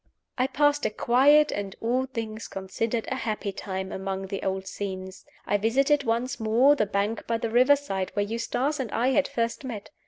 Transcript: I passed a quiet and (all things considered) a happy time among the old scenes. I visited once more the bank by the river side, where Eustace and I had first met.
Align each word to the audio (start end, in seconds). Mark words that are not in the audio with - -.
I 0.35 0.47
passed 0.47 0.83
a 0.87 0.89
quiet 0.89 1.51
and 1.51 1.75
(all 1.79 2.07
things 2.07 2.47
considered) 2.47 3.05
a 3.11 3.17
happy 3.17 3.51
time 3.51 3.91
among 3.91 4.25
the 4.25 4.41
old 4.41 4.65
scenes. 4.65 5.25
I 5.45 5.57
visited 5.57 6.05
once 6.05 6.39
more 6.39 6.75
the 6.75 6.87
bank 6.87 7.27
by 7.27 7.37
the 7.37 7.51
river 7.51 7.75
side, 7.75 8.09
where 8.15 8.25
Eustace 8.25 8.79
and 8.79 8.91
I 8.93 9.09
had 9.09 9.27
first 9.27 9.63
met. 9.63 9.91